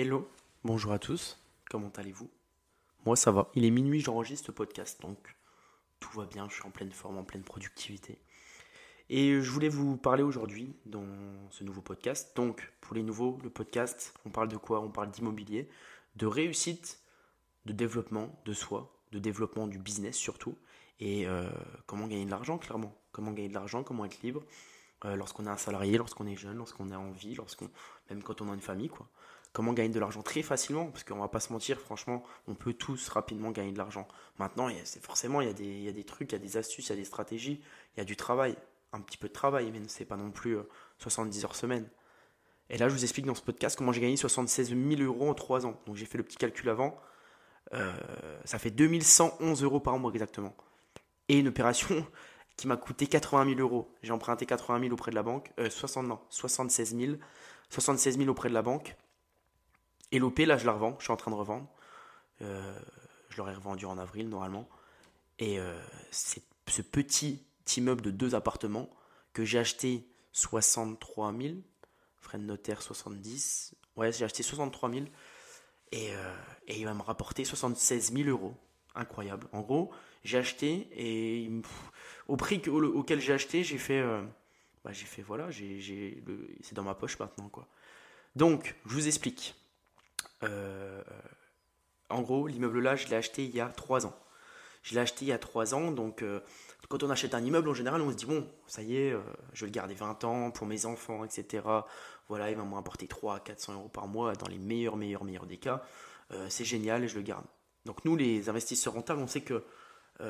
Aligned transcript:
Hello, 0.00 0.28
bonjour 0.62 0.92
à 0.92 1.00
tous, 1.00 1.42
comment 1.68 1.90
allez-vous? 1.96 2.30
Moi 3.04 3.16
ça 3.16 3.32
va, 3.32 3.50
il 3.56 3.64
est 3.64 3.70
minuit, 3.72 3.98
j'enregistre 3.98 4.46
ce 4.46 4.52
podcast, 4.52 5.02
donc 5.02 5.18
tout 5.98 6.16
va 6.16 6.24
bien, 6.24 6.48
je 6.48 6.54
suis 6.54 6.62
en 6.62 6.70
pleine 6.70 6.92
forme, 6.92 7.18
en 7.18 7.24
pleine 7.24 7.42
productivité. 7.42 8.20
Et 9.10 9.40
je 9.40 9.50
voulais 9.50 9.68
vous 9.68 9.96
parler 9.96 10.22
aujourd'hui 10.22 10.76
dans 10.86 11.04
ce 11.50 11.64
nouveau 11.64 11.80
podcast. 11.80 12.30
Donc 12.36 12.72
pour 12.80 12.94
les 12.94 13.02
nouveaux, 13.02 13.40
le 13.42 13.50
podcast, 13.50 14.14
on 14.24 14.30
parle 14.30 14.46
de 14.46 14.56
quoi? 14.56 14.82
On 14.82 14.88
parle 14.88 15.10
d'immobilier, 15.10 15.68
de 16.14 16.26
réussite, 16.26 17.00
de 17.64 17.72
développement 17.72 18.40
de 18.44 18.52
soi, 18.52 18.96
de 19.10 19.18
développement 19.18 19.66
du 19.66 19.80
business 19.80 20.14
surtout, 20.14 20.54
et 21.00 21.26
euh, 21.26 21.50
comment 21.86 22.06
gagner 22.06 22.24
de 22.24 22.30
l'argent 22.30 22.56
clairement? 22.56 22.96
Comment 23.10 23.32
gagner 23.32 23.48
de 23.48 23.54
l'argent, 23.54 23.82
comment 23.82 24.04
être 24.04 24.22
libre? 24.22 24.44
Euh, 25.04 25.16
lorsqu'on 25.16 25.46
est 25.46 25.50
un 25.50 25.56
salarié, 25.56 25.98
lorsqu'on 25.98 26.28
est 26.28 26.36
jeune, 26.36 26.56
lorsqu'on 26.56 26.88
est 26.92 26.96
en 26.96 27.10
vie, 27.10 27.34
lorsqu'on, 27.34 27.68
même 28.10 28.22
quand 28.22 28.40
on 28.42 28.48
a 28.52 28.54
une 28.54 28.60
famille, 28.60 28.90
quoi 28.90 29.08
comment 29.52 29.72
gagner 29.72 29.88
de 29.88 30.00
l'argent 30.00 30.22
très 30.22 30.42
facilement, 30.42 30.86
parce 30.86 31.04
qu'on 31.04 31.18
va 31.18 31.28
pas 31.28 31.40
se 31.40 31.52
mentir, 31.52 31.80
franchement, 31.80 32.22
on 32.46 32.54
peut 32.54 32.72
tous 32.72 33.08
rapidement 33.08 33.50
gagner 33.50 33.72
de 33.72 33.78
l'argent. 33.78 34.06
Maintenant, 34.38 34.68
c'est 34.84 35.02
forcément, 35.02 35.40
il 35.40 35.48
y, 35.48 35.88
a 35.88 35.92
des, 35.92 36.04
trucs, 36.04 36.32
il 36.32 36.34
y 36.34 36.36
a 36.36 36.38
des 36.38 36.56
astuces, 36.56 36.86
il 36.86 36.90
y 36.90 36.92
a 36.92 36.96
des 36.96 37.04
stratégies, 37.04 37.60
il 37.96 37.98
y 37.98 38.00
a 38.00 38.04
du 38.04 38.16
travail, 38.16 38.56
un 38.92 39.00
petit 39.00 39.16
peu 39.16 39.28
de 39.28 39.32
travail, 39.32 39.70
mais 39.72 39.80
c'est 39.88 40.04
pas 40.04 40.16
non 40.16 40.30
plus 40.30 40.56
70 40.98 41.38
euh, 41.38 41.44
heures 41.44 41.56
semaine. 41.56 41.88
Et 42.70 42.78
là, 42.78 42.88
je 42.88 42.94
vous 42.94 43.02
explique 43.02 43.26
dans 43.26 43.34
ce 43.34 43.42
podcast 43.42 43.76
comment 43.76 43.92
j'ai 43.92 44.00
gagné 44.00 44.16
76 44.16 44.70
000 44.70 45.02
euros 45.02 45.30
en 45.30 45.34
3 45.34 45.66
ans. 45.66 45.80
Donc 45.86 45.96
j'ai 45.96 46.06
fait 46.06 46.18
le 46.18 46.24
petit 46.24 46.36
calcul 46.36 46.68
avant. 46.68 47.00
Euh, 47.74 47.92
ça 48.44 48.58
fait 48.58 48.70
2111 48.70 49.62
euros 49.62 49.80
par 49.80 49.98
mois 49.98 50.10
exactement. 50.12 50.54
Et 51.28 51.38
une 51.38 51.48
opération 51.48 52.06
qui 52.56 52.66
m'a 52.68 52.76
coûté 52.76 53.06
80 53.06 53.56
000 53.56 53.60
euros. 53.60 53.90
J'ai 54.02 54.12
emprunté 54.12 54.44
80 54.44 54.80
000 54.80 54.92
auprès 54.92 55.10
de 55.10 55.16
la 55.16 55.22
banque. 55.22 55.50
Euh, 55.58 55.70
60, 55.70 56.06
non, 56.06 56.20
76 56.28 56.96
000. 56.96 57.12
76 57.70 58.18
000 58.18 58.28
auprès 58.28 58.48
de 58.50 58.54
la 58.54 58.62
banque. 58.62 58.96
Et 60.12 60.18
l'OP, 60.18 60.38
là, 60.40 60.56
je 60.56 60.66
la 60.66 60.72
revends. 60.72 60.96
Je 60.98 61.04
suis 61.04 61.12
en 61.12 61.16
train 61.16 61.30
de 61.30 61.36
revendre. 61.36 61.68
Euh, 62.42 62.78
je 63.30 63.36
l'aurais 63.36 63.54
revendu 63.54 63.84
en 63.84 63.98
avril, 63.98 64.28
normalement. 64.28 64.68
Et 65.38 65.58
euh, 65.58 65.78
ce 66.10 66.82
petit 66.82 67.44
immeuble 67.76 68.02
de 68.02 68.10
deux 68.10 68.34
appartements 68.34 68.88
que 69.32 69.44
j'ai 69.44 69.58
acheté 69.58 70.08
63 70.32 71.34
000. 71.38 71.54
Frais 72.16 72.38
de 72.38 72.44
notaire 72.44 72.82
70. 72.82 73.74
Ouais, 73.96 74.12
j'ai 74.12 74.24
acheté 74.24 74.42
63 74.42 74.90
000. 74.90 75.04
Et, 75.92 76.12
euh, 76.12 76.34
et, 76.66 76.78
il 76.78 76.84
va 76.84 76.94
me 76.94 77.02
rapporter 77.02 77.44
76 77.44 78.12
000 78.12 78.28
euros. 78.28 78.54
Incroyable. 78.94 79.46
En 79.52 79.60
gros, 79.60 79.92
j'ai 80.24 80.38
acheté 80.38 80.88
et 80.92 81.50
au 82.26 82.36
prix 82.36 82.60
auquel 82.68 83.20
j'ai 83.20 83.32
acheté, 83.32 83.62
j'ai 83.62 83.78
fait. 83.78 84.02
bah, 84.84 84.92
j'ai 84.92 85.06
fait, 85.06 85.22
voilà, 85.22 85.48
c'est 85.52 86.74
dans 86.74 86.82
ma 86.82 86.94
poche 86.94 87.18
maintenant, 87.18 87.48
quoi. 87.48 87.68
Donc, 88.34 88.74
je 88.86 88.94
vous 88.94 89.06
explique. 89.06 89.54
Euh, 90.44 91.02
en 92.10 92.22
gros, 92.22 92.46
l'immeuble 92.46 92.80
là, 92.80 92.96
je 92.96 93.08
l'ai 93.08 93.16
acheté 93.16 93.44
il 93.44 93.54
y 93.54 93.60
a 93.60 93.68
3 93.68 94.06
ans. 94.06 94.14
Je 94.82 94.94
l'ai 94.94 95.00
acheté 95.00 95.24
il 95.24 95.28
y 95.28 95.32
a 95.32 95.38
3 95.38 95.74
ans, 95.74 95.90
donc 95.90 96.22
euh, 96.22 96.40
quand 96.88 97.02
on 97.02 97.10
achète 97.10 97.34
un 97.34 97.44
immeuble, 97.44 97.68
en 97.68 97.74
général, 97.74 98.00
on 98.00 98.10
se 98.10 98.16
dit, 98.16 98.26
bon, 98.26 98.46
ça 98.66 98.82
y 98.82 98.96
est, 98.96 99.12
euh, 99.12 99.20
je 99.52 99.64
vais 99.64 99.70
le 99.70 99.74
garder 99.74 99.94
20 99.94 100.24
ans 100.24 100.50
pour 100.50 100.66
mes 100.66 100.86
enfants, 100.86 101.24
etc. 101.24 101.66
Voilà, 102.28 102.50
il 102.50 102.56
va 102.56 102.64
me 102.64 102.74
rapporter 102.74 103.06
3 103.06 103.36
à 103.36 103.40
400 103.40 103.74
euros 103.74 103.88
par 103.88 104.06
mois 104.06 104.34
dans 104.34 104.48
les 104.48 104.58
meilleurs, 104.58 104.96
meilleurs, 104.96 105.24
meilleurs 105.24 105.46
des 105.46 105.58
cas. 105.58 105.82
c'est 106.48 106.64
génial 106.64 107.04
et 107.04 107.08
je 107.08 107.16
le 107.16 107.22
garde. 107.22 107.44
Donc 107.86 108.04
nous, 108.04 108.16
les 108.16 108.48
investisseurs 108.50 108.92
rentables, 108.94 109.20
on 109.20 109.26
sait 109.26 109.40
que 109.40 109.64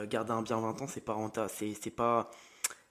garder 0.06 0.32
un 0.32 0.42
bien 0.42 0.60
20 0.60 0.82
ans, 0.82 0.86
c'est 0.86 1.04
pas 1.04 1.14
rentable, 1.14 1.50
c'est 1.50 1.90
pas 1.90 2.30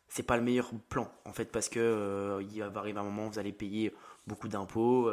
c'est 0.10 0.24
pas 0.24 0.38
le 0.38 0.44
meilleur 0.44 0.72
plan 0.90 1.12
en 1.26 1.34
fait 1.34 1.52
parce 1.52 1.70
que 1.70 2.40
il 2.52 2.62
va 2.62 2.82
un 2.82 3.04
moment 3.04 3.28
où 3.28 3.32
vous 3.32 3.40
allez 3.40 3.54
payer 3.54 3.94
beaucoup 4.26 4.50
d'impôts, 4.50 5.10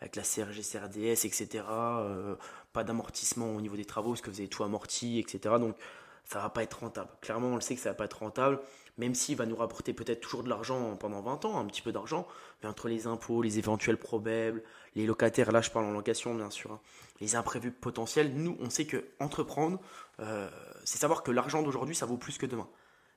avec 0.00 0.16
la 0.16 0.22
CRG, 0.22 0.62
CRDS, 0.62 1.26
etc. 1.26 1.64
Euh, 1.68 2.36
pas 2.72 2.84
d'amortissement 2.84 3.54
au 3.54 3.60
niveau 3.60 3.76
des 3.76 3.84
travaux 3.84 4.10
parce 4.10 4.22
que 4.22 4.30
vous 4.30 4.40
avez 4.40 4.48
tout 4.48 4.64
amorti, 4.64 5.18
etc. 5.18 5.56
Donc 5.58 5.76
ça 6.24 6.38
va 6.40 6.48
pas 6.48 6.62
être 6.62 6.80
rentable. 6.80 7.10
Clairement, 7.20 7.48
on 7.48 7.54
le 7.56 7.60
sait 7.60 7.74
que 7.74 7.80
ça 7.80 7.90
va 7.90 7.94
pas 7.94 8.04
être 8.04 8.20
rentable, 8.20 8.60
même 8.98 9.14
s'il 9.14 9.36
va 9.36 9.46
nous 9.46 9.56
rapporter 9.56 9.92
peut-être 9.92 10.20
toujours 10.20 10.42
de 10.42 10.48
l'argent 10.48 10.96
pendant 10.96 11.20
20 11.20 11.44
ans, 11.44 11.58
un 11.58 11.66
petit 11.66 11.82
peu 11.82 11.92
d'argent, 11.92 12.26
mais 12.62 12.68
entre 12.68 12.88
les 12.88 13.06
impôts, 13.06 13.42
les 13.42 13.58
éventuels 13.58 13.96
problèmes, 13.96 14.60
les 14.94 15.06
locataires, 15.06 15.52
là 15.52 15.60
je 15.60 15.70
parle 15.70 15.86
en 15.86 15.92
location 15.92 16.34
bien 16.34 16.50
sûr, 16.50 16.72
hein, 16.72 16.80
les 17.20 17.34
imprévus 17.34 17.72
potentiels, 17.72 18.32
nous 18.34 18.56
on 18.60 18.70
sait 18.70 18.86
que 18.86 19.04
entreprendre, 19.18 19.80
euh, 20.20 20.48
c'est 20.84 20.98
savoir 20.98 21.22
que 21.22 21.30
l'argent 21.30 21.62
d'aujourd'hui 21.62 21.94
ça 21.94 22.06
vaut 22.06 22.16
plus 22.16 22.38
que 22.38 22.46
demain. 22.46 22.68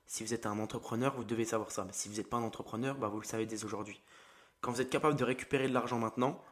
Si 0.06 0.22
vous 0.24 0.34
êtes 0.34 0.46
un 0.46 0.58
entrepreneur, 0.58 1.14
vous 1.16 1.24
devez 1.24 1.44
savoir 1.44 1.70
ça. 1.70 1.86
Si 1.92 2.08
vous 2.08 2.16
n'êtes 2.16 2.28
pas 2.28 2.36
un 2.36 2.42
entrepreneur, 2.42 2.96
bah, 2.96 3.08
vous 3.08 3.20
le 3.20 3.26
savez 3.26 3.46
dès 3.46 3.64
aujourd'hui. 3.64 4.02
Quand 4.60 4.70
vous 4.70 4.80
êtes 4.80 4.90
capable 4.90 5.16
de 5.16 5.24
récupérer 5.24 5.66
de 5.68 5.72
l'argent 5.72 5.98
maintenant, 5.98 6.42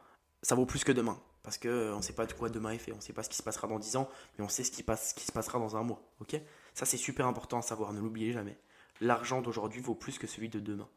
ça 0.43 0.55
vaut 0.55 0.65
plus 0.65 0.83
que 0.83 0.91
demain. 0.91 1.17
Parce 1.41 1.57
qu'on 1.57 1.67
euh, 1.69 1.95
ne 1.95 2.01
sait 2.01 2.13
pas 2.13 2.25
de 2.25 2.33
quoi 2.33 2.49
demain 2.49 2.71
est 2.71 2.77
fait. 2.77 2.91
On 2.91 2.97
ne 2.97 3.01
sait 3.01 3.13
pas 3.13 3.23
ce 3.23 3.29
qui 3.29 3.35
se 3.35 3.43
passera 3.43 3.67
dans 3.67 3.79
10 3.79 3.95
ans, 3.97 4.09
mais 4.37 4.45
on 4.45 4.49
sait 4.49 4.63
ce 4.63 4.71
qui, 4.71 4.83
se 5.25 5.31
passera 5.31 5.59
dans 5.59 5.75
un 5.75 5.83
mois. 5.83 6.01
ok? 6.21 6.39
Ça, 6.73 6.85
c'est 6.85 6.97
super 6.97 7.27
important 7.27 7.59
à 7.59 7.61
savoir. 7.61 7.91
Ne 7.93 7.99
l'oubliez 7.99 8.31
jamais. 8.31 8.57
L'argent 9.01 9.41
d'aujourd'hui 9.41 9.81
vaut 9.81 9.95
plus 9.95 10.19
que 10.19 10.27
celui 10.27 10.49
de 10.49 10.59
demain. 10.59 10.87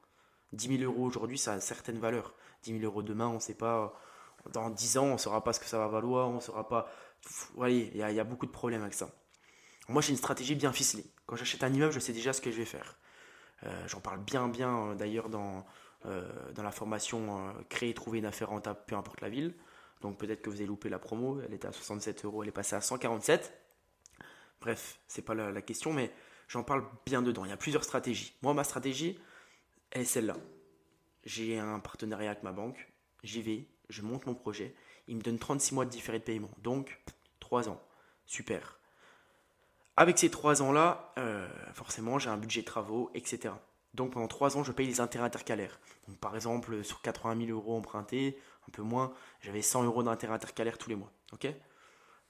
10 0.53 0.79
000 0.79 0.83
euros 0.93 1.05
aujourd'hui, 1.05 1.39
ça 1.39 1.55
a 1.55 1.61
certaines 1.61 1.99
valeurs. 1.99 2.35
10 2.63 2.79
000 2.79 2.85
euros 2.85 3.03
demain, 3.03 3.27
on 3.27 3.35
ne 3.35 3.41
sait 3.41 3.55
pas. 3.55 3.99
Dans 4.53 4.71
10 4.71 4.99
ans, 4.99 5.05
on 5.07 5.13
ne 5.15 5.19
saura 5.19 5.43
pas 5.43 5.53
ce 5.53 5.59
que 5.59 5.67
ça 5.67 5.79
va 5.79 5.89
valoir. 5.89 6.29
On 6.29 6.35
ne 6.35 6.41
saura 6.41 6.69
pas. 6.69 6.89
Vous 7.29 7.57
voyez, 7.57 7.91
il 7.93 7.99
y, 7.99 8.21
a 8.21 8.25
beaucoup 8.25 8.47
de 8.47 8.53
problèmes 8.53 8.83
avec 8.83 8.95
ça. 8.95 9.11
Moi, 9.89 10.03
j'ai 10.03 10.11
une 10.11 10.19
stratégie 10.19 10.55
bien 10.55 10.73
ficelée. 10.73 11.07
Quand 11.27 11.35
j'achète 11.35 11.65
un 11.65 11.73
immeuble, 11.73 11.93
je 11.93 11.99
sais 11.99 12.13
déjà 12.13 12.33
ce 12.33 12.41
que 12.41 12.53
je 12.53 12.57
vais 12.57 12.65
faire. 12.65 12.97
Euh, 13.65 13.89
j'en 13.89 14.01
parle 14.01 14.21
bien, 14.21 14.49
bien 14.49 14.91
euh, 14.91 14.95
d'ailleurs 14.95 15.29
dans, 15.29 15.59
euh, 15.59 15.61
dans 16.55 16.63
la 16.63 16.71
formation 16.71 17.49
euh, 17.49 17.53
créer, 17.69 17.95
trouver 17.95 18.19
une 18.19 18.27
affaire 18.27 18.51
rentable, 18.51 18.81
peu 18.87 18.97
importe 18.97 19.21
la 19.21 19.29
ville. 19.29 19.55
Donc 20.01 20.19
peut-être 20.19 20.43
que 20.43 20.51
vous 20.51 20.57
avez 20.57 20.67
loupé 20.67 20.89
la 20.89 20.99
promo, 20.99 21.41
elle 21.41 21.55
était 21.55 21.69
à 21.69 21.73
67 21.73 22.25
euros, 22.25 22.43
elle 22.43 22.51
est 22.51 22.53
passée 22.53 22.77
à 22.77 22.81
147. 22.81 23.53
Bref, 24.61 24.99
c'est 25.07 25.23
pas 25.23 25.35
la, 25.35 25.63
question, 25.63 25.93
mais 25.93 26.11
j'en 26.49 26.63
parle 26.63 26.85
bien 27.05 27.23
dedans. 27.23 27.45
Il 27.45 27.51
y 27.51 27.53
a 27.53 27.57
plusieurs 27.57 27.85
stratégies. 27.85 28.35
Moi, 28.43 28.55
ma 28.55 28.65
stratégie, 28.65 29.19
elle 29.91 30.03
est 30.03 30.07
celle-là. 30.07 30.37
J'ai 31.25 31.59
un 31.59 31.81
partenariat 31.81 32.31
avec 32.31 32.43
ma 32.43 32.53
banque, 32.53 32.89
j'y 33.23 33.43
vais, 33.43 33.67
je 33.89 34.03
monte 34.03 34.27
mon 34.27 34.35
projet, 34.35 34.75
il 35.09 35.17
me 35.17 35.23
donne 35.23 35.39
36 35.39 35.75
mois 35.75 35.85
de 35.85 35.91
différé 35.91 36.19
de 36.19 36.25
paiement, 36.25 36.51
donc 36.59 37.01
3 37.41 37.69
ans. 37.69 37.83
Super. 38.27 38.79
Avec 39.97 40.19
ces 40.19 40.31
3 40.31 40.63
ans-là, 40.63 41.13
euh, 41.19 41.49
forcément, 41.73 42.19
j'ai 42.19 42.31
un 42.31 42.37
budget 42.37 42.61
de 42.61 42.67
travaux, 42.67 43.11
etc. 43.15 43.55
Donc 43.97 44.13
pendant 44.13 44.29
3 44.29 44.59
ans, 44.59 44.63
je 44.63 44.73
paye 44.73 44.87
les 44.87 45.01
intérêts 45.01 45.25
intercalaires. 45.25 45.81
Donc, 46.07 46.19
par 46.19 46.35
exemple, 46.37 46.85
sur 46.85 47.01
80 47.01 47.47
000 47.47 47.59
euros 47.59 47.77
empruntés, 47.77 48.39
un 48.69 48.71
peu 48.71 48.83
moins, 48.83 49.13
j'avais 49.41 49.63
100 49.63 49.85
euros 49.85 50.03
d'intérêt 50.03 50.35
intercalaire 50.35 50.79
tous 50.79 50.91
les 50.91 50.97
mois. 50.97 51.11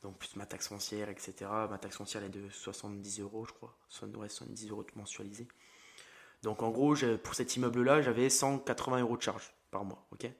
donc 0.03 0.19
plus 0.19 0.37
ma 0.37 0.47
taxe 0.47 0.69
foncière, 0.69 1.09
etc. 1.09 1.50
Ma 1.69 1.78
taxe 1.78 1.97
foncière 1.97 2.22
est 2.22 2.28
de 2.28 2.49
70 2.49 3.21
euros, 3.21 3.44
je 3.44 3.53
crois. 3.53 3.77
70 3.88 4.71
euros 4.71 4.87
mensualisés. 4.94 5.49
Donc 6.43 6.62
en 6.62 6.71
gros, 6.71 6.94
pour 7.22 7.34
cet 7.34 7.56
immeuble-là, 7.56 8.03
j'avais 8.03 8.31
180 8.31 9.00
euros 9.00 9.16
de 9.16 9.22
charge 9.22 9.53
par 9.72 9.84
mois. 9.84 10.06
ok? 10.12 10.31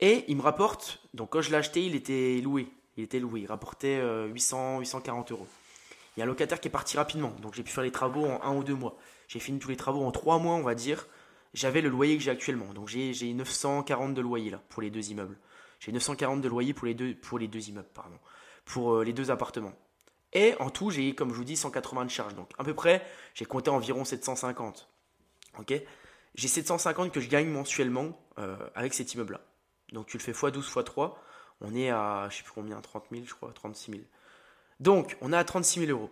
Et 0.00 0.24
il 0.26 0.36
me 0.36 0.42
rapporte, 0.42 1.00
donc 1.14 1.30
quand 1.30 1.40
je 1.40 1.50
l'ai 1.50 1.56
acheté, 1.56 1.86
il 1.86 1.94
était 1.94 2.40
loué. 2.42 2.68
Il 2.96 3.04
était 3.04 3.20
loué, 3.20 3.42
il 3.42 3.46
rapportait 3.46 4.00
800, 4.26 4.76
euh, 4.76 4.80
840 4.80 5.30
euros. 5.30 5.46
Il 6.16 6.20
y 6.20 6.22
a 6.22 6.24
un 6.24 6.28
locataire 6.28 6.60
qui 6.60 6.68
est 6.68 6.70
parti 6.70 6.96
rapidement, 6.96 7.34
donc 7.42 7.54
j'ai 7.54 7.62
pu 7.62 7.72
faire 7.72 7.82
les 7.82 7.90
travaux 7.90 8.26
en 8.26 8.40
un 8.42 8.54
ou 8.54 8.62
deux 8.62 8.74
mois. 8.74 8.96
J'ai 9.26 9.40
fini 9.40 9.58
tous 9.58 9.68
les 9.68 9.76
travaux 9.76 10.04
en 10.04 10.12
trois 10.12 10.38
mois, 10.38 10.54
on 10.54 10.62
va 10.62 10.74
dire. 10.74 11.06
J'avais 11.54 11.80
le 11.80 11.88
loyer 11.88 12.16
que 12.16 12.22
j'ai 12.22 12.30
actuellement. 12.30 12.72
Donc 12.72 12.88
j'ai 12.88 13.32
940 13.32 14.14
de 14.14 14.20
loyer 14.20 14.50
là 14.50 14.60
pour 14.68 14.82
les 14.82 14.90
deux 14.90 15.10
immeubles. 15.10 15.36
J'ai 15.80 15.92
940 15.92 16.40
de 16.40 16.48
loyer 16.48 16.72
pour 16.72 16.86
les 16.86 16.94
deux, 16.94 17.14
pour 17.14 17.38
les 17.38 17.48
deux 17.48 17.68
immeubles, 17.68 17.88
pardon. 17.94 18.18
Pour 18.64 18.94
euh, 18.94 19.04
les 19.04 19.12
deux 19.12 19.30
appartements. 19.30 19.74
Et 20.32 20.54
en 20.58 20.70
tout, 20.70 20.90
j'ai, 20.90 21.14
comme 21.14 21.30
je 21.30 21.34
vous 21.34 21.44
dis, 21.44 21.56
180 21.56 22.06
de 22.06 22.10
charges. 22.10 22.34
Donc 22.34 22.50
à 22.58 22.64
peu 22.64 22.74
près, 22.74 23.04
j'ai 23.34 23.44
compté 23.44 23.70
environ 23.70 24.04
750. 24.04 24.88
Ok? 25.58 25.74
J'ai 26.34 26.48
750 26.48 27.12
que 27.12 27.20
je 27.20 27.28
gagne 27.28 27.48
mensuellement 27.48 28.18
euh, 28.38 28.56
avec 28.74 28.94
cet 28.94 29.14
immeuble-là. 29.14 29.40
Donc 29.92 30.06
tu 30.06 30.16
le 30.16 30.22
fais 30.22 30.32
x12, 30.32 30.62
x3. 30.62 31.14
On 31.60 31.74
est 31.74 31.90
à, 31.90 32.28
je 32.30 32.38
sais 32.38 32.42
plus 32.42 32.52
combien, 32.52 32.80
30 32.80 33.04
000, 33.12 33.24
je 33.24 33.34
crois, 33.34 33.52
36 33.52 33.92
000. 33.92 34.02
Donc, 34.80 35.16
on 35.20 35.32
à 35.32 35.44
36 35.44 35.86
000 35.86 35.90
euros. 35.92 36.10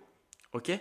Ok? 0.53 0.73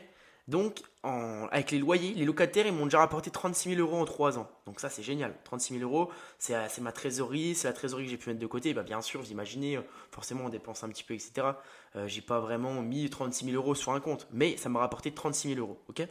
Donc, 0.47 0.81
avec 1.03 1.71
les 1.71 1.79
loyers, 1.79 2.13
les 2.13 2.25
locataires, 2.25 2.67
ils 2.67 2.73
m'ont 2.73 2.85
déjà 2.85 2.99
rapporté 2.99 3.31
36 3.31 3.75
000 3.75 3.81
euros 3.81 3.99
en 4.01 4.05
3 4.05 4.37
ans. 4.37 4.49
Donc 4.65 4.79
ça, 4.79 4.89
c'est 4.89 5.01
génial. 5.03 5.33
36 5.43 5.79
000 5.79 5.89
euros, 5.89 6.11
euh, 6.49 6.65
c'est 6.69 6.81
ma 6.81 6.91
trésorerie, 6.91 7.55
c'est 7.55 7.67
la 7.67 7.73
trésorerie 7.73 8.05
que 8.05 8.11
j'ai 8.11 8.17
pu 8.17 8.29
mettre 8.29 8.41
de 8.41 8.47
côté. 8.47 8.73
Bah, 8.73 8.83
bien 8.83 9.01
sûr, 9.01 9.21
vous 9.21 9.31
imaginez, 9.31 9.77
euh, 9.77 9.81
forcément, 10.11 10.45
on 10.45 10.49
dépense 10.49 10.83
un 10.83 10.89
petit 10.89 11.03
peu, 11.03 11.13
etc. 11.13 11.47
Euh, 11.95 12.07
j'ai 12.07 12.21
pas 12.21 12.39
vraiment 12.39 12.81
mis 12.81 13.09
36 13.09 13.45
000 13.45 13.55
euros 13.57 13.75
sur 13.75 13.93
un 13.93 13.99
compte, 13.99 14.27
mais 14.31 14.57
ça 14.57 14.69
m'a 14.69 14.79
rapporté 14.79 15.11
36 15.11 15.55
000 15.55 15.59
euros. 15.59 15.79
ok? 15.89 16.07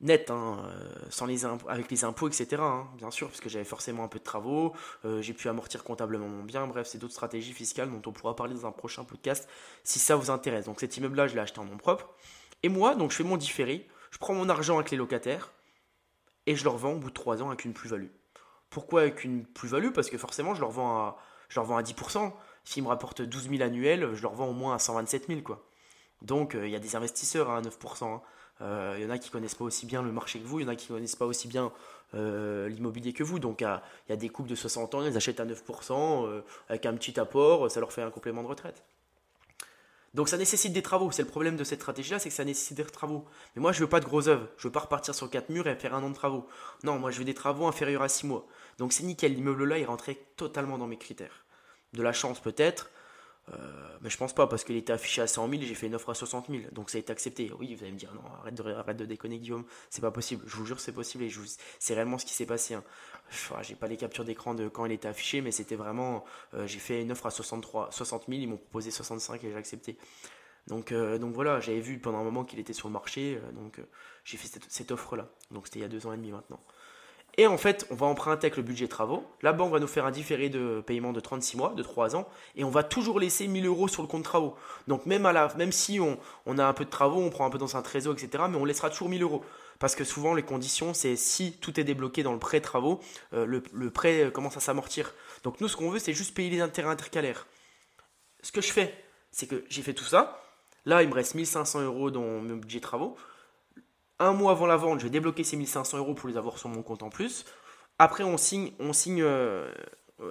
Net, 0.00 0.30
hein, 0.30 0.58
euh, 0.64 0.88
sans 1.10 1.26
avec 1.68 1.90
les 1.90 2.04
impôts, 2.04 2.28
etc. 2.28 2.56
Hein, 2.60 2.88
bien 2.96 3.10
sûr, 3.10 3.28
parce 3.28 3.40
que 3.40 3.48
j'avais 3.48 3.64
forcément 3.64 4.04
un 4.04 4.08
peu 4.08 4.18
de 4.18 4.24
travaux, 4.24 4.74
j'ai 5.20 5.34
pu 5.34 5.48
amortir 5.48 5.84
comptablement 5.84 6.28
mon 6.28 6.42
bien, 6.42 6.66
bref, 6.66 6.86
c'est 6.86 6.98
d'autres 6.98 7.12
stratégies 7.12 7.52
fiscales 7.52 7.90
dont 7.90 8.02
on 8.06 8.12
pourra 8.12 8.34
parler 8.34 8.54
dans 8.54 8.66
un 8.66 8.72
prochain 8.72 9.04
podcast 9.04 9.48
si 9.84 9.98
ça 9.98 10.16
vous 10.16 10.30
intéresse. 10.30 10.64
Donc 10.64 10.80
cet 10.80 10.96
immeuble-là, 10.96 11.26
je 11.26 11.34
l'ai 11.34 11.40
acheté 11.40 11.60
en 11.60 11.64
nom 11.64 11.76
propre. 11.76 12.08
Et 12.62 12.68
moi, 12.68 12.94
donc 12.94 13.10
je 13.10 13.16
fais 13.16 13.24
mon 13.24 13.36
différé, 13.36 13.88
je 14.10 14.18
prends 14.18 14.34
mon 14.34 14.48
argent 14.48 14.76
avec 14.76 14.90
les 14.90 14.96
locataires 14.96 15.52
et 16.46 16.56
je 16.56 16.64
leur 16.64 16.76
vends 16.76 16.92
au 16.92 16.98
bout 16.98 17.08
de 17.08 17.14
3 17.14 17.42
ans 17.42 17.48
avec 17.48 17.64
une 17.64 17.72
plus-value. 17.72 18.08
Pourquoi 18.68 19.02
avec 19.02 19.24
une 19.24 19.44
plus-value? 19.46 19.90
Parce 19.92 20.10
que 20.10 20.18
forcément, 20.18 20.54
je 20.54 20.60
leur 20.60 20.70
vends 20.70 20.96
à, 20.96 21.18
je 21.48 21.56
leur 21.58 21.64
vends 21.64 21.76
à 21.76 21.82
10%. 21.82 22.32
S'ils 22.64 22.82
me 22.82 22.88
rapportent 22.88 23.22
12 23.22 23.50
000 23.50 23.62
annuels, 23.62 24.14
je 24.14 24.22
leur 24.22 24.34
vends 24.34 24.48
au 24.48 24.52
moins 24.52 24.74
à 24.74 24.78
127 24.78 25.26
000. 25.26 25.40
Quoi. 25.40 25.66
Donc 26.22 26.54
il 26.54 26.68
y 26.68 26.76
a 26.76 26.78
des 26.78 26.96
investisseurs 26.96 27.50
à 27.50 27.60
9%. 27.60 28.20
Il 28.60 29.02
y 29.02 29.06
en 29.06 29.10
a 29.10 29.18
qui 29.18 29.30
connaissent 29.30 29.54
pas 29.54 29.64
aussi 29.64 29.86
bien 29.86 30.02
le 30.02 30.12
marché 30.12 30.38
que 30.38 30.46
vous, 30.46 30.60
il 30.60 30.64
y 30.64 30.66
en 30.66 30.72
a 30.72 30.76
qui 30.76 30.88
connaissent 30.88 31.16
pas 31.16 31.26
aussi 31.26 31.48
bien 31.48 31.72
l'immobilier 32.12 33.12
que 33.12 33.22
vous. 33.22 33.38
Donc 33.38 33.62
il 33.62 33.80
y 34.10 34.12
a 34.12 34.16
des 34.16 34.28
couples 34.28 34.50
de 34.50 34.54
60 34.54 34.94
ans, 34.94 35.06
ils 35.06 35.16
achètent 35.16 35.40
à 35.40 35.46
9% 35.46 36.42
avec 36.68 36.86
un 36.86 36.94
petit 36.94 37.18
apport, 37.18 37.70
ça 37.70 37.80
leur 37.80 37.92
fait 37.92 38.02
un 38.02 38.10
complément 38.10 38.42
de 38.42 38.48
retraite. 38.48 38.82
Donc 40.12 40.28
ça 40.28 40.36
nécessite 40.36 40.72
des 40.72 40.82
travaux. 40.82 41.12
C'est 41.12 41.22
le 41.22 41.28
problème 41.28 41.56
de 41.56 41.62
cette 41.62 41.80
stratégie-là, 41.80 42.18
c'est 42.18 42.30
que 42.30 42.34
ça 42.34 42.44
nécessite 42.44 42.76
des 42.76 42.84
travaux. 42.84 43.24
Mais 43.54 43.62
moi, 43.62 43.70
je 43.70 43.80
veux 43.80 43.88
pas 43.88 44.00
de 44.00 44.04
gros 44.04 44.26
œuvres. 44.26 44.48
Je 44.56 44.66
veux 44.66 44.72
pas 44.72 44.80
repartir 44.80 45.14
sur 45.14 45.30
quatre 45.30 45.50
murs 45.50 45.68
et 45.68 45.76
faire 45.76 45.94
un 45.94 46.02
an 46.02 46.10
de 46.10 46.14
travaux. 46.14 46.48
Non, 46.82 46.98
moi, 46.98 47.12
je 47.12 47.18
veux 47.18 47.24
des 47.24 47.34
travaux 47.34 47.66
inférieurs 47.68 48.02
à 48.02 48.08
6 48.08 48.26
mois. 48.26 48.44
Donc 48.78 48.92
c'est 48.92 49.04
nickel. 49.04 49.34
L'immeuble-là, 49.34 49.78
il 49.78 49.84
rentrait 49.84 50.18
totalement 50.36 50.78
dans 50.78 50.88
mes 50.88 50.96
critères. 50.96 51.44
De 51.92 52.02
la 52.02 52.12
chance 52.12 52.40
peut-être, 52.40 52.90
euh, 53.48 53.98
mais 54.00 54.10
je 54.10 54.16
pense 54.16 54.34
pas 54.34 54.46
parce 54.46 54.64
qu'il 54.64 54.76
était 54.76 54.92
affiché 54.92 55.22
à 55.22 55.26
100 55.26 55.48
000 55.48 55.62
et 55.62 55.66
j'ai 55.66 55.74
fait 55.74 55.86
une 55.86 55.94
offre 55.94 56.10
à 56.10 56.14
60 56.14 56.48
000. 56.48 56.62
Donc 56.72 56.90
ça 56.90 56.98
a 56.98 57.00
été 57.00 57.10
accepté. 57.10 57.50
Oui, 57.58 57.74
vous 57.74 57.82
allez 57.82 57.92
me 57.92 57.98
dire, 57.98 58.12
non, 58.14 58.22
arrête 58.40 58.54
de, 58.54 58.72
arrête 58.72 58.96
de 58.96 59.04
déconner, 59.04 59.38
Guillaume. 59.38 59.64
C'est 59.88 60.00
pas 60.00 60.10
possible. 60.10 60.44
Je 60.46 60.56
vous 60.56 60.66
jure, 60.66 60.78
c'est 60.80 60.92
possible 60.92 61.24
et 61.24 61.30
c'est 61.78 61.94
réellement 61.94 62.18
ce 62.18 62.26
qui 62.26 62.34
s'est 62.34 62.46
passé. 62.46 62.74
Hein. 62.74 62.84
j'ai 63.62 63.74
pas 63.74 63.88
les 63.88 63.96
captures 63.96 64.24
d'écran 64.24 64.54
de 64.54 64.68
quand 64.68 64.86
il 64.86 64.92
était 64.92 65.08
affiché, 65.08 65.40
mais 65.40 65.50
c'était 65.50 65.76
vraiment. 65.76 66.24
Euh, 66.54 66.66
j'ai 66.66 66.78
fait 66.78 67.02
une 67.02 67.12
offre 67.12 67.26
à 67.26 67.30
63, 67.30 67.90
60 67.90 68.26
000. 68.28 68.40
Ils 68.40 68.48
m'ont 68.48 68.56
proposé 68.56 68.90
65 68.90 69.42
et 69.44 69.50
j'ai 69.50 69.56
accepté. 69.56 69.98
Donc, 70.66 70.92
euh, 70.92 71.18
donc 71.18 71.34
voilà, 71.34 71.58
j'avais 71.58 71.80
vu 71.80 71.98
pendant 71.98 72.18
un 72.18 72.24
moment 72.24 72.44
qu'il 72.44 72.58
était 72.60 72.72
sur 72.72 72.88
le 72.88 72.92
marché. 72.92 73.40
donc 73.54 73.80
j'ai 74.24 74.36
fait 74.36 74.60
cette, 74.68 74.92
offre-là. 74.92 75.28
Donc 75.50 75.66
c'était 75.66 75.80
il 75.80 75.82
y 75.82 75.86
a 75.86 75.88
deux 75.88 76.06
ans 76.06 76.12
et 76.12 76.16
demi 76.16 76.30
maintenant. 76.30 76.60
Et 77.40 77.46
en 77.46 77.56
fait, 77.56 77.86
on 77.88 77.94
va 77.94 78.04
emprunter 78.04 78.48
avec 78.48 78.58
le 78.58 78.62
budget 78.62 78.86
travaux. 78.86 79.24
La 79.40 79.54
banque 79.54 79.72
va 79.72 79.78
nous 79.78 79.86
faire 79.86 80.04
un 80.04 80.10
différé 80.10 80.50
de 80.50 80.82
paiement 80.86 81.14
de 81.14 81.20
36 81.20 81.56
mois, 81.56 81.72
de 81.74 81.82
3 81.82 82.14
ans, 82.14 82.28
et 82.54 82.64
on 82.64 82.68
va 82.68 82.82
toujours 82.82 83.18
laisser 83.18 83.48
1000 83.48 83.64
euros 83.64 83.88
sur 83.88 84.02
le 84.02 84.08
compte 84.08 84.24
travaux. 84.24 84.56
Donc 84.88 85.06
même, 85.06 85.26
même 85.56 85.72
si 85.72 86.00
on, 86.00 86.18
a 86.58 86.66
un 86.66 86.72
peu 86.74 86.84
de 86.84 86.90
travaux, 86.90 87.18
on 87.22 87.30
prend 87.30 87.46
un 87.46 87.50
peu 87.50 87.56
dans 87.56 87.78
un 87.78 87.80
trésor, 87.80 88.12
etc., 88.12 88.44
mais 88.50 88.58
on 88.58 88.66
laissera 88.66 88.90
toujours 88.90 89.08
1000 89.08 89.22
euros. 89.22 89.42
Parce 89.78 89.94
que 89.94 90.04
souvent, 90.04 90.34
les 90.34 90.42
conditions, 90.42 90.92
c'est 90.92 91.16
si 91.16 91.52
tout 91.52 91.80
est 91.80 91.84
débloqué 91.84 92.22
dans 92.22 92.34
le 92.34 92.38
prêt 92.38 92.60
travaux, 92.60 93.00
euh, 93.32 93.46
le, 93.46 93.62
le, 93.72 93.90
prêt 93.90 94.30
commence 94.30 94.58
à 94.58 94.60
s'amortir. 94.60 95.14
Donc 95.42 95.62
nous, 95.62 95.68
ce 95.68 95.78
qu'on 95.78 95.88
veut, 95.88 95.98
c'est 95.98 96.12
juste 96.12 96.34
payer 96.34 96.50
les 96.50 96.60
intérêts 96.60 96.90
intercalaires. 96.90 97.46
Ce 98.42 98.52
que 98.52 98.60
je 98.60 98.70
fais, 98.70 98.92
c'est 99.30 99.46
que 99.46 99.64
j'ai 99.70 99.80
fait 99.80 99.94
tout 99.94 100.04
ça. 100.04 100.42
Là, 100.84 101.02
il 101.02 101.08
me 101.08 101.14
reste 101.14 101.34
1500 101.34 101.80
euros 101.84 102.10
dans 102.10 102.20
mon 102.20 102.56
budget 102.56 102.80
travaux 102.80 103.16
un 104.20 104.32
mois 104.32 104.52
avant 104.52 104.66
la 104.66 104.76
vente, 104.76 105.00
je 105.00 105.04
vais 105.04 105.10
débloquer 105.10 105.42
ces 105.42 105.56
1500 105.56 105.98
euros 105.98 106.14
pour 106.14 106.28
les 106.28 106.36
avoir 106.36 106.58
sur 106.58 106.68
mon 106.68 106.82
compte 106.82 107.02
en 107.02 107.08
plus. 107.08 107.46
Après, 107.98 108.22
on 108.22 108.36
signe, 108.36 108.72
on 108.78 108.92
signe 108.92 109.22
euh, 109.22 109.72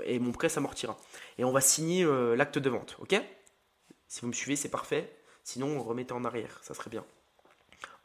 et 0.06 0.20
mon 0.20 0.32
prêt 0.32 0.48
s'amortira. 0.48 0.98
Et 1.38 1.44
on 1.44 1.52
va 1.52 1.62
signer 1.62 2.04
euh, 2.04 2.36
l'acte 2.36 2.58
de 2.60 2.70
vente, 2.70 2.96
ok? 3.00 3.22
Si 4.08 4.22
vous 4.22 4.28
me 4.28 4.34
suivez, 4.34 4.56
c'est 4.56 4.70
parfait. 4.70 5.12
Sinon, 5.44 5.84
remettez 5.84 6.14
en 6.14 6.24
arrière, 6.24 6.60
ça 6.62 6.74
serait 6.74 6.90
bien. 6.90 7.04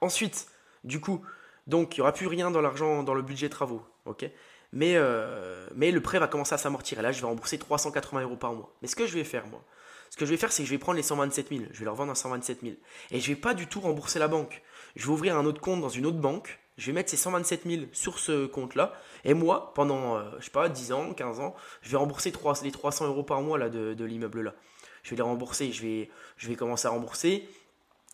Ensuite, 0.01 0.49
du 0.83 1.01
coup, 1.01 1.25
donc 1.67 1.97
il 1.97 2.01
n'y 2.01 2.03
aura 2.03 2.13
plus 2.13 2.27
rien 2.27 2.51
dans 2.51 2.61
l'argent, 2.61 3.03
dans 3.03 3.15
le 3.15 3.23
budget 3.23 3.49
travaux, 3.49 3.83
ok? 4.07 4.27
Mais, 4.73 4.95
euh, 4.97 5.69
mais 5.75 5.91
le 5.93 6.01
prêt 6.01 6.19
va 6.19 6.27
commencer 6.27 6.55
à 6.55 6.59
s'amortir. 6.59 6.99
Et 6.99 7.03
là, 7.03 7.13
je 7.13 7.21
vais 7.21 7.27
rembourser 7.27 7.59
380 7.59 8.23
euros 8.23 8.37
par 8.37 8.55
mois. 8.55 8.75
Mais 8.83 8.89
ce 8.89 8.97
que 8.97 9.07
je 9.07 9.15
vais 9.15 9.25
faire, 9.25 9.47
moi, 9.47 9.63
ce 10.11 10.17
que 10.17 10.27
je 10.27 10.31
vais 10.31 10.37
faire, 10.37 10.53
c'est 10.53 10.63
que 10.63 10.69
je 10.69 10.75
vais 10.75 10.79
prendre 10.79 10.97
les 10.97 11.03
127 11.03 11.49
000. 11.49 11.65
Je 11.71 11.79
vais 11.79 11.85
leur 11.85 11.95
vendre 11.95 12.13
à 12.13 12.15
127 12.15 12.61
000. 12.63 12.75
Et 13.11 13.21
je 13.21 13.29
vais 13.29 13.37
pas 13.37 13.55
du 13.55 13.67
tout 13.67 13.81
rembourser 13.81 14.19
la 14.19 14.29
banque. 14.29 14.63
Je 14.97 15.07
vais 15.07 15.13
ouvrir 15.13 15.37
un 15.37 15.45
autre 15.45 15.61
compte 15.61 15.81
dans 15.81 15.89
une 15.89 16.07
autre 16.07 16.19
banque. 16.19 16.59
Je 16.77 16.87
vais 16.87 16.93
mettre 16.93 17.11
ces 17.11 17.17
127 17.17 17.63
000 17.67 17.83
sur 17.93 18.19
ce 18.19 18.47
compte-là. 18.47 18.93
Et 19.25 19.35
moi, 19.35 19.73
pendant, 19.75 20.17
euh, 20.17 20.31
je 20.39 20.47
sais 20.47 20.51
pas, 20.51 20.69
10 20.69 20.93
ans, 20.93 21.15
15 21.15 21.41
ans, 21.41 21.55
je 21.83 21.91
vais 21.91 21.97
rembourser 21.97 22.33
les 22.63 22.73
300 22.73 23.07
euros 23.07 23.23
par 23.23 23.41
mois 23.43 23.59
là, 23.59 23.69
de, 23.69 24.05
l'immeuble-là. 24.05 24.55
Je 25.03 25.11
vais 25.11 25.17
les 25.17 25.23
rembourser. 25.23 25.73
Je 25.73 25.83
vais, 25.83 26.11
je 26.37 26.49
vais 26.49 26.57
commencer 26.57 26.87
à 26.89 26.91
rembourser. 26.91 27.49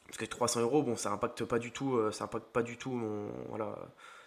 Parce 0.07 0.19
que 0.19 0.25
300 0.25 0.61
euros, 0.63 0.83
bon, 0.83 0.97
ça 0.97 1.13
impacte 1.13 1.45
pas 1.45 1.59
du 1.59 1.71
tout, 1.71 1.97
euh, 1.97 2.11
ça 2.11 2.25
impacte 2.25 2.47
pas 2.47 2.63
du 2.63 2.77
tout 2.77 2.91
mon, 2.91 3.31
voilà, 3.49 3.79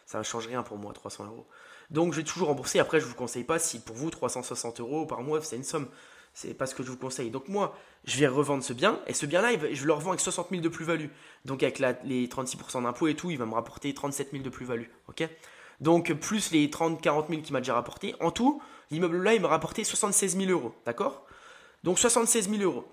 ça 0.05 0.17
ne 0.19 0.23
change 0.23 0.47
rien 0.47 0.63
pour 0.63 0.77
moi, 0.77 0.93
300 0.93 1.25
euros. 1.25 1.45
Donc 1.89 2.13
je 2.13 2.19
vais 2.19 2.23
toujours 2.23 2.47
rembourser. 2.47 2.79
Après, 2.79 3.01
je 3.01 3.05
vous 3.05 3.15
conseille 3.15 3.43
pas 3.43 3.59
si 3.59 3.81
pour 3.81 3.95
vous 3.95 4.09
360 4.09 4.79
euros 4.79 5.05
par 5.05 5.21
mois, 5.23 5.41
c'est 5.41 5.57
une 5.57 5.65
somme. 5.65 5.87
C'est 6.33 6.55
pas 6.55 6.65
ce 6.65 6.73
que 6.73 6.83
je 6.83 6.89
vous 6.89 6.97
conseille. 6.97 7.29
Donc 7.29 7.47
moi, 7.47 7.77
je 8.05 8.17
vais 8.17 8.27
revendre 8.27 8.63
ce 8.63 8.73
bien, 8.73 8.99
et 9.05 9.13
ce 9.13 9.25
bien-là, 9.25 9.51
je 9.71 9.85
le 9.85 9.93
revends 9.93 10.09
avec 10.09 10.19
60 10.19 10.49
000 10.49 10.61
de 10.61 10.69
plus-value. 10.69 11.07
Donc 11.45 11.61
avec 11.61 11.79
les 11.79 12.27
36% 12.27 12.83
d'impôt 12.83 13.07
et 13.07 13.15
tout, 13.15 13.29
il 13.29 13.37
va 13.37 13.45
me 13.45 13.53
rapporter 13.53 13.93
37 13.93 14.31
000 14.31 14.43
de 14.43 14.49
plus-value. 14.49 14.87
Donc 15.79 16.13
plus 16.13 16.51
les 16.51 16.67
30-40 16.67 17.29
000 17.29 17.41
qu'il 17.41 17.53
m'a 17.53 17.59
déjà 17.59 17.75
rapporté, 17.75 18.15
en 18.19 18.31
tout, 18.31 18.61
l'immeuble-là, 18.89 19.35
il 19.35 19.41
m'a 19.41 19.47
rapporté 19.47 19.83
76 19.83 20.37
000 20.37 20.51
euros. 20.51 20.73
D'accord? 20.85 21.25
Donc 21.83 21.99
76 21.99 22.49
000 22.49 22.63
euros. 22.63 22.87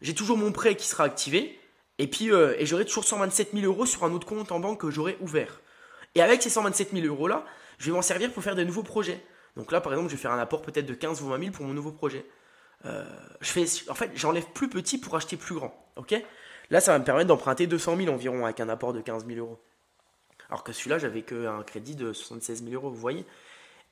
J'ai 0.00 0.14
toujours 0.14 0.36
mon 0.36 0.50
prêt 0.50 0.74
qui 0.74 0.88
sera 0.88 1.04
activé, 1.04 1.58
et 1.98 2.08
puis 2.08 2.32
euh, 2.32 2.56
j'aurai 2.62 2.84
toujours 2.84 3.04
127 3.04 3.52
000 3.52 3.64
euros 3.66 3.86
sur 3.86 4.04
un 4.04 4.12
autre 4.12 4.26
compte 4.26 4.50
en 4.50 4.58
banque 4.58 4.80
que 4.80 4.90
j'aurai 4.90 5.16
ouvert. 5.20 5.60
Et 6.16 6.22
avec 6.22 6.42
ces 6.42 6.50
127 6.50 6.92
000 6.92 7.06
euros-là, 7.06 7.44
je 7.78 7.86
vais 7.86 7.92
m'en 7.92 8.02
servir 8.02 8.32
pour 8.32 8.42
faire 8.42 8.56
de 8.56 8.64
nouveaux 8.64 8.82
projets. 8.82 9.22
Donc 9.56 9.72
là, 9.72 9.80
par 9.80 9.92
exemple, 9.92 10.10
je 10.10 10.16
vais 10.16 10.22
faire 10.22 10.32
un 10.32 10.38
apport 10.38 10.62
peut-être 10.62 10.86
de 10.86 10.94
15 10.94 11.20
ou 11.22 11.28
20 11.28 11.38
000 11.38 11.50
pour 11.52 11.66
mon 11.66 11.74
nouveau 11.74 11.92
projet. 11.92 12.24
Euh, 12.84 13.04
je 13.40 13.50
fais, 13.50 13.64
en 13.88 13.94
fait, 13.94 14.10
j'enlève 14.14 14.46
plus 14.54 14.68
petit 14.68 14.98
pour 14.98 15.14
acheter 15.14 15.36
plus 15.36 15.54
grand. 15.54 15.74
Là, 16.70 16.80
ça 16.80 16.92
va 16.92 16.98
me 16.98 17.04
permettre 17.04 17.28
d'emprunter 17.28 17.66
200 17.66 17.96
000 17.96 18.14
environ 18.14 18.44
avec 18.44 18.60
un 18.60 18.68
apport 18.68 18.92
de 18.92 19.00
15 19.00 19.26
000 19.26 19.38
euros. 19.38 19.60
Alors 20.48 20.64
que 20.64 20.72
celui-là, 20.72 20.98
j'avais 20.98 21.22
qu'un 21.22 21.62
crédit 21.62 21.94
de 21.94 22.12
76 22.12 22.64
000 22.64 22.74
euros, 22.74 22.90
vous 22.90 22.96
voyez? 22.96 23.26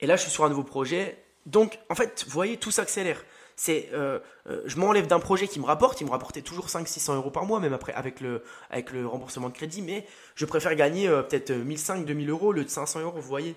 Et 0.01 0.07
là, 0.07 0.17
je 0.17 0.23
suis 0.23 0.31
sur 0.31 0.45
un 0.45 0.49
nouveau 0.49 0.65
projet. 0.65 1.23
Donc, 1.47 1.79
en 1.89 1.95
fait, 1.95 2.25
vous 2.27 2.33
voyez, 2.33 2.57
tout 2.57 2.71
s'accélère. 2.71 3.23
C'est, 3.57 3.91
euh, 3.93 4.19
euh, 4.47 4.63
je 4.65 4.79
m'enlève 4.79 5.07
d'un 5.07 5.21
projet 5.21 5.47
qui 5.47 5.61
me 5.61 5.67
rapporte, 5.67 6.01
il 6.01 6.07
me 6.07 6.11
rapportait 6.11 6.41
toujours 6.41 6.69
500-600 6.69 7.17
euros 7.17 7.31
par 7.31 7.45
mois, 7.45 7.61
même 7.61 7.75
après 7.75 7.93
avec 7.93 8.21
le, 8.21 8.43
avec 8.71 8.91
le 8.91 9.07
remboursement 9.07 9.51
de 9.51 9.55
crédit, 9.55 9.83
mais 9.83 10.07
je 10.35 10.47
préfère 10.47 10.75
gagner 10.75 11.09
peut-être 11.09 11.53
1500-2000 11.53 12.31
euros 12.31 12.53
le 12.53 12.65
de 12.65 12.71
500 12.71 13.01
euros, 13.01 13.21
vous 13.21 13.29
voyez? 13.29 13.55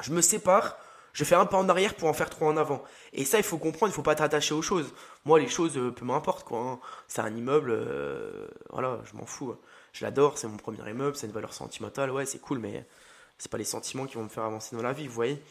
Je 0.00 0.12
me 0.12 0.22
sépare 0.22 0.78
je 1.16 1.24
fais 1.24 1.34
un 1.34 1.46
pas 1.46 1.56
en 1.56 1.66
arrière 1.70 1.94
pour 1.94 2.10
en 2.10 2.12
faire 2.12 2.28
trois 2.28 2.48
en 2.48 2.58
avant. 2.58 2.84
Et 3.14 3.24
ça, 3.24 3.38
il 3.38 3.42
faut 3.42 3.56
comprendre, 3.56 3.90
il 3.90 3.94
faut 3.94 4.02
pas 4.02 4.14
t'attacher 4.14 4.52
aux 4.52 4.60
choses. 4.60 4.92
Moi, 5.24 5.40
les 5.40 5.48
choses, 5.48 5.78
euh, 5.78 5.90
peu 5.90 6.04
m'importe 6.04 6.44
quoi. 6.44 6.58
Hein. 6.58 6.78
C'est 7.08 7.22
un 7.22 7.34
immeuble, 7.34 7.70
euh, 7.70 8.46
voilà, 8.70 9.00
je 9.10 9.16
m'en 9.16 9.24
fous. 9.24 9.56
Je 9.94 10.04
l'adore, 10.04 10.36
c'est 10.36 10.46
mon 10.46 10.58
premier 10.58 10.78
immeuble, 10.90 11.16
c'est 11.16 11.26
une 11.26 11.32
valeur 11.32 11.54
sentimentale, 11.54 12.10
ouais, 12.10 12.26
c'est 12.26 12.38
cool, 12.38 12.58
mais 12.58 12.84
c'est 13.38 13.50
pas 13.50 13.56
les 13.56 13.64
sentiments 13.64 14.04
qui 14.04 14.16
vont 14.16 14.24
me 14.24 14.28
faire 14.28 14.44
avancer 14.44 14.76
dans 14.76 14.82
la 14.82 14.92
vie, 14.92 15.06
vous 15.06 15.14
voyez. 15.14 15.42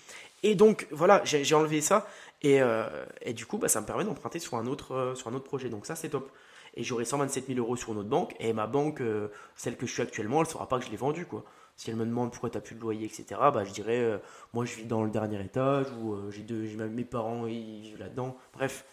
Et 0.44 0.54
donc, 0.54 0.88
voilà, 0.92 1.24
j'ai 1.24 1.56
enlevé 1.56 1.82
ça, 1.82 2.08
et, 2.44 2.62
euh, 2.62 2.86
et, 3.24 3.34
du 3.34 3.48
coup, 3.48 3.58
bah, 3.58 3.68
ça 3.68 3.82
me 3.82 3.88
permet 3.88 4.04
d'emprunter 4.04 4.38
sur, 4.38 4.58
un 4.58 4.68
autre, 4.68 5.14
sur 5.16 5.30
un 5.30 5.34
autre 5.34 5.46
projet. 5.46 5.70
Donc 5.70 5.88
ça, 5.88 5.96
c'est 5.96 6.10
top. 6.10 6.32
Et 6.76 6.84
j'aurai 6.84 7.06
127 7.06 7.48
000 7.48 7.58
euros 7.58 7.76
sur 7.76 7.94
une 7.94 7.98
autre 7.98 8.10
banque, 8.10 8.36
et 8.40 8.54
ma 8.54 8.68
banque, 8.68 9.02
celle 9.56 9.78
que 9.78 9.88
je 9.88 9.94
suis 9.94 10.04
actuellement, 10.04 10.42
elle 10.42 10.48
saura 10.48 10.70
pas 10.70 10.78
que 10.78 10.86
je 10.86 10.92
l'ai 10.92 10.98
vendue, 10.98 11.26
quoi. 11.26 11.44
Si 11.78 11.90
elle 11.90 11.98
me 11.98 12.06
demande 12.06 12.32
pourquoi 12.32 12.50
tu 12.50 12.58
n'as 12.58 12.62
plus 12.62 12.76
de 12.76 12.80
loyer, 12.80 13.06
etc., 13.06 13.26
bah, 13.54 13.64
je 13.66 13.72
dirais, 13.72 14.00
euh, 14.00 14.18
moi 14.54 14.64
je 14.66 14.76
vis 14.76 14.86
dans 14.86 15.04
le 15.04 15.10
dernier 15.10 15.44
étage, 15.44 15.88
ou 16.00 16.14
euh, 16.14 16.32
j'ai 16.32 16.42
deux, 16.42 16.64
mes 16.88 17.04
parents, 17.04 17.48
ils 17.48 17.82
vivent 17.82 18.00
là-dedans. 18.00 18.38
Bref. 18.54 18.86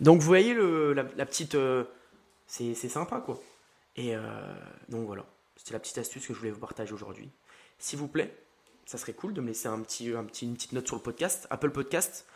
Donc 0.00 0.20
vous 0.20 0.26
voyez 0.26 0.54
le, 0.54 0.92
la, 0.94 1.04
petite... 1.04 1.54
Euh, 1.54 1.84
c'est 2.46 2.74
sympa, 2.74 3.20
quoi. 3.20 3.40
Et 3.96 4.14
donc 4.88 5.06
voilà. 5.06 5.24
C'était 5.56 5.72
la 5.72 5.80
petite 5.80 5.98
astuce 5.98 6.26
que 6.26 6.34
je 6.34 6.38
voulais 6.38 6.50
vous 6.50 6.60
partager 6.60 6.92
aujourd'hui. 6.92 7.30
S'il 7.78 7.98
vous 7.98 8.08
plaît, 8.08 8.36
ça 8.84 8.98
serait 8.98 9.12
cool 9.12 9.32
de 9.32 9.40
me 9.40 9.48
laisser 9.48 9.68
un 9.68 9.80
petit, 9.80 10.12
un 10.12 10.24
petit, 10.24 10.46
une 10.46 10.54
petite 10.54 10.72
note 10.72 10.86
sur 10.86 10.96
le 10.96 11.02
podcast, 11.02 11.46
Apple 11.50 11.70
Podcast, 11.70 12.26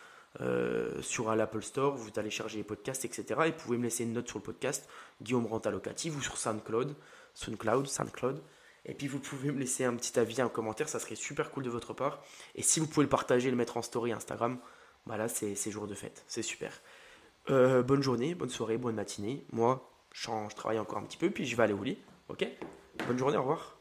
sur 1.00 1.34
l'Apple 1.34 1.62
Store, 1.62 1.96
vous 1.96 2.10
allez 2.16 2.30
charger 2.30 2.58
les 2.58 2.64
podcasts, 2.64 3.04
etc. 3.04 3.40
Et 3.46 3.50
vous 3.50 3.58
pouvez 3.58 3.78
me 3.78 3.84
laisser 3.84 4.04
une 4.04 4.14
note 4.14 4.28
sur 4.28 4.38
le 4.38 4.44
podcast, 4.44 4.88
Guillaume 5.20 5.46
Renta 5.46 5.70
Locative, 5.70 6.16
ou 6.16 6.22
sur 6.22 6.38
SoundCloud, 6.38 6.94
SoundCloud, 7.34 7.86
SoundCloud. 7.86 8.40
Et 8.86 8.94
puis 8.94 9.08
vous 9.08 9.18
pouvez 9.18 9.50
me 9.50 9.58
laisser 9.58 9.84
un 9.84 9.94
petit 9.94 10.18
avis, 10.18 10.40
un 10.40 10.48
commentaire, 10.48 10.88
ça 10.88 10.98
serait 10.98 11.16
super 11.16 11.50
cool 11.50 11.64
de 11.64 11.70
votre 11.70 11.92
part. 11.92 12.22
Et 12.54 12.62
si 12.62 12.80
vous 12.80 12.86
pouvez 12.86 13.04
le 13.04 13.10
partager, 13.10 13.50
le 13.50 13.56
mettre 13.56 13.76
en 13.76 13.82
story 13.82 14.12
Instagram, 14.12 14.58
voilà, 15.04 15.28
c'est 15.28 15.70
jour 15.70 15.86
de 15.86 15.94
fête, 15.94 16.24
c'est 16.28 16.42
super. 16.42 16.80
Euh, 17.50 17.82
bonne 17.82 18.02
journée, 18.02 18.34
bonne 18.34 18.48
soirée, 18.48 18.78
bonne 18.78 18.96
matinée. 18.96 19.44
Moi, 19.52 19.92
je, 20.12 20.30
je 20.50 20.54
travaille 20.54 20.78
encore 20.78 20.98
un 20.98 21.04
petit 21.04 21.18
peu, 21.18 21.30
puis 21.30 21.46
je 21.46 21.56
vais 21.56 21.62
aller 21.64 21.74
au 21.74 21.82
lit. 21.82 21.98
Ok? 22.28 22.46
Bonne 23.06 23.18
journée, 23.18 23.36
au 23.36 23.42
revoir. 23.42 23.75